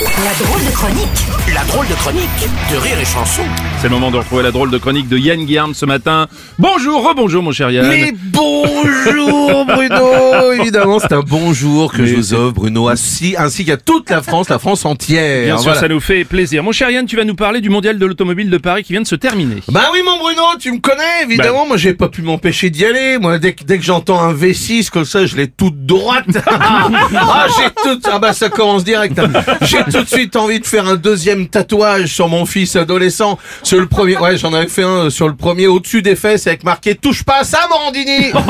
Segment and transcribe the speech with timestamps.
[0.00, 1.08] La drôle de chronique
[1.54, 2.28] La drôle de chronique
[2.72, 3.42] de Rire et Chanson.
[3.80, 6.26] C'est le moment de retrouver la drôle de chronique de Yann Guillaume ce matin.
[6.58, 7.86] Bonjour, rebonjour mon cher Yann.
[7.88, 13.76] Mais bonjour Bruno Évidemment, c'est un bonjour que je vous offre Bruno, ainsi, ainsi qu'à
[13.76, 15.44] toute la France, la France entière.
[15.44, 15.80] Bien sûr, Voilà.
[15.80, 16.64] ça nous fait plaisir.
[16.64, 19.02] Mon cher Yann, tu vas nous parler du mondial de l'automobile de Paris qui vient
[19.02, 19.62] de se terminer.
[19.68, 21.68] Bah oui mon Bruno, tu me connais évidemment, Bah.
[21.68, 24.90] moi j'ai pas pu m'empêcher d'y aller, moi dès, que- dès que j'entends un V6
[24.90, 26.24] comme ça, je l'ai toute droite.
[26.50, 29.16] ah j'ai tout, ah bah ça commence direct.
[29.20, 29.30] hein.
[29.62, 33.38] J'ai tout de suite envie de faire un deuxième tatouage sur mon fils adolescent.
[33.62, 36.46] Sur le premier, ouais j'en avais fait un euh, sur le premier au-dessus des fesses
[36.46, 38.32] avec marqué touche pas à ça Morandini.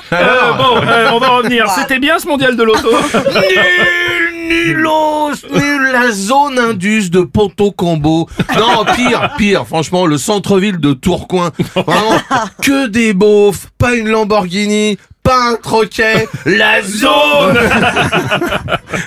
[0.12, 1.70] Euh, bon, euh, on va revenir.
[1.70, 8.28] C'était bien ce mondial de l'auto Nul, nulos, nul, la zone indus de Ponto Combo.
[8.58, 11.50] Non, pire, pire, franchement, le centre-ville de Tourcoing.
[11.76, 12.18] Vraiment,
[12.60, 17.58] que des beaufs, pas une Lamborghini, pas un troquet, la zone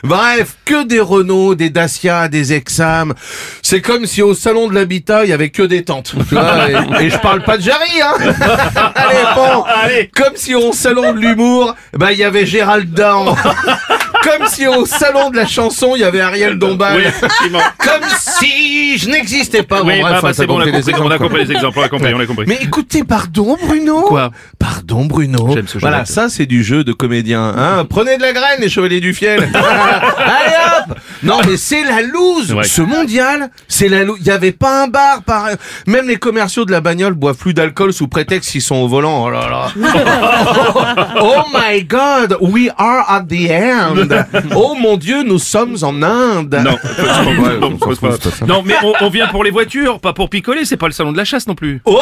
[0.03, 3.13] Bref, que des Renault, des Dacia, des Exam.
[3.61, 6.13] C'est comme si au salon de l'habitat, il y avait que des tentes.
[6.27, 8.13] Tu vois, et, et je parle pas de Jarry, hein
[8.95, 10.11] Allez, bon Allez.
[10.13, 13.35] Comme si au salon de l'humour, bah il y avait Gérald Dahan.
[14.23, 16.97] Comme si au salon de la chanson, il y avait Ariel Dombal.
[16.97, 17.59] Oui, effectivement.
[17.77, 19.81] Comme si je n'existais pas.
[19.81, 21.23] Bon, Oui, bref, bah, bah, c'est bon, on a compris les compris, on a exemples,
[21.23, 22.45] compris les exemples, on a compris, on a compris.
[22.47, 25.49] mais écoutez, pardon Bruno Quoi Pardon Bruno.
[25.53, 27.53] J'aime ce jeu Voilà, ça c'est du jeu de comédien.
[27.57, 29.41] Hein Prenez de la graine les chevaliers du fiel.
[29.53, 30.55] Allez
[30.89, 32.53] hop Non mais c'est la loose.
[32.53, 32.63] Ouais.
[32.63, 34.17] Ce mondial, c'est la loose.
[34.21, 35.47] Il y avait pas un bar par
[35.87, 39.25] même les commerciaux de la bagnole boivent plus d'alcool sous prétexte qu'ils sont au volant.
[39.25, 39.71] Oh là là.
[41.19, 44.13] oh my god, we are at the end.
[44.55, 46.61] Oh mon dieu, nous sommes en Inde.
[46.63, 46.71] Non,
[47.43, 48.45] Ouais, non, on s'en fout, c'est pas ça.
[48.45, 51.11] non, mais on, on vient pour les voitures, pas pour picoler, c'est pas le salon
[51.11, 51.81] de la chasse non plus.
[51.85, 51.99] Oh,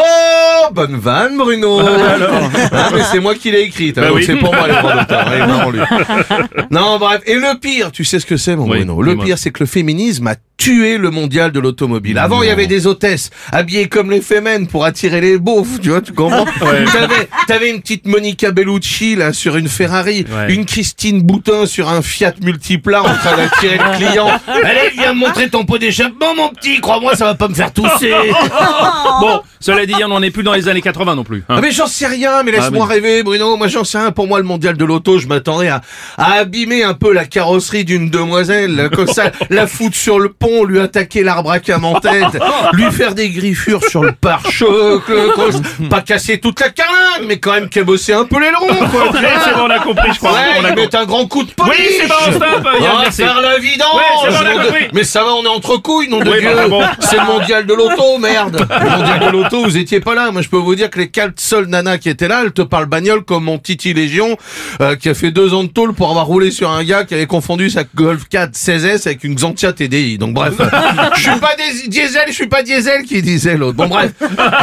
[0.73, 1.79] bonne vanne, Bruno.
[2.73, 3.97] Ah, mais c'est moi qui l'ai écrite.
[3.97, 4.23] hein, Bah donc oui.
[4.25, 5.19] C'est pour moi les droits d'auteur.
[5.27, 5.79] Allez, vraiment, lui.
[6.71, 7.21] Non, bref.
[7.25, 9.01] Et le pire, tu sais ce que c'est, mon Oui, Bruno.
[9.01, 9.25] Le dis-moi.
[9.25, 12.19] pire, c'est que le féminisme a tué le mondial de l'automobile.
[12.19, 15.89] Avant, il y avait des hôtesses habillées comme les fémènes pour attirer les beaufs, tu
[15.89, 16.45] vois, tu comprends
[16.93, 20.53] T'avais, t'avais une petite Monica Bellucci là sur une Ferrari, Ouais.
[20.53, 24.27] une Christine Boutin sur un Fiat Multipla en train d'attirer le client.
[24.47, 26.79] Allez, viens me montrer ton pot d'échappement, mon petit.
[26.79, 28.13] Crois-moi, ça va pas me faire tousser.
[29.21, 31.43] Bon, cela dit, on n'en est plus dans les années 80 non plus.
[31.47, 31.55] hein.
[31.57, 33.55] Ah mais j'en sais rien, mais laisse-moi Ah, mais- rêver, Bruno.
[33.57, 34.11] Moi j'en sais rien.
[34.11, 35.81] Pour moi, le mondial de l'auto, je m'attendais à,
[36.17, 40.63] à abîmer un peu la carrosserie d'une demoiselle, comme ça, la foutre sur le pont,
[40.65, 42.37] lui attaquer l'arbre à cam en tête,
[42.73, 45.03] lui faire des griffures sur le pare-choc,
[45.89, 48.37] pas casser toute la carlingue, mais quand même cabosser un peu
[48.91, 49.05] quoi.
[49.11, 50.31] Ok, c'est bon, on a compris, je crois.
[50.31, 50.81] Ouais, on a il compris.
[50.87, 51.75] met un grand coup de polish.
[51.77, 53.21] Oui, c'est bon, stop, On Yann, va merci.
[53.23, 53.95] faire la vidange.
[53.95, 54.87] Ouais, c'est bon, on a nom de- compris.
[54.93, 56.49] Mais ça va, on est entre couilles, nom de Oui, Dieu.
[56.55, 56.81] bah, bon.
[56.99, 58.65] C'est le mondial de l'auto, merde.
[58.69, 60.31] Le mondial de l'auto, vous étiez pas là.
[60.31, 62.61] Moi, je peux vous dire que les quatre seules nanas qui étaient là, elles te
[62.61, 64.37] parlent bagnole comme mon Titi Légion,
[64.81, 67.13] euh, qui a fait deux ans de tôle pour avoir roulé sur un gars qui
[67.13, 70.17] avait confondu sa Golf 4 16S avec une Xantia TDI.
[70.17, 70.53] Donc bref,
[71.15, 73.77] je suis pas des- diesel, je suis pas diesel qui disait l'autre.
[73.77, 74.11] Bon bref.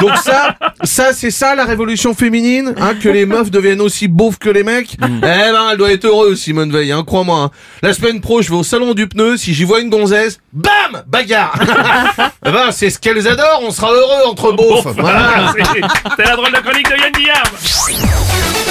[0.00, 4.38] Donc ça, ça c'est ça la révolution féminine, hein, que les meufs deviennent aussi beaufs
[4.38, 4.96] que les mecs.
[5.02, 7.38] Eh ben, elle doit être heureuse, Simone Veil, hein, crois-moi.
[7.40, 7.50] hein.
[7.82, 11.02] La semaine pro, je vais au salon du pneu, si j'y vois une gonzesse, bam,
[11.06, 11.58] bagarre.
[12.46, 14.77] eh ben, c'est ce qu'elles adorent, on sera heureux entre beaufs.
[14.82, 18.67] C'est la drôle de chronique de Yann Guillaume.